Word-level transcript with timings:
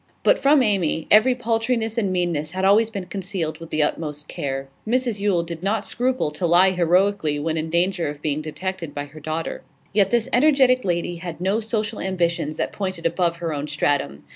But 0.23 0.39
from 0.39 0.63
Amy 0.63 1.05
every 1.11 1.35
paltriness 1.35 1.95
and 1.95 2.11
meanness 2.11 2.53
had 2.53 2.65
always 2.65 2.89
been 2.89 3.05
concealed 3.05 3.59
with 3.59 3.69
the 3.69 3.83
utmost 3.83 4.27
care; 4.27 4.67
Mrs 4.87 5.19
Yule 5.19 5.43
did 5.43 5.61
not 5.61 5.85
scruple 5.85 6.31
to 6.31 6.47
lie 6.47 6.71
heroically 6.71 7.37
when 7.37 7.55
in 7.55 7.69
danger 7.69 8.07
of 8.07 8.19
being 8.19 8.41
detected 8.41 8.95
by 8.95 9.05
her 9.05 9.19
daughter. 9.19 9.61
Yet 9.93 10.09
this 10.09 10.27
energetic 10.33 10.83
lady 10.83 11.17
had 11.17 11.39
no 11.39 11.59
social 11.59 11.99
ambitions 11.99 12.57
that 12.57 12.73
pointed 12.73 13.05
above 13.05 13.35
her 13.37 13.53
own 13.53 13.67
stratum. 13.67 14.23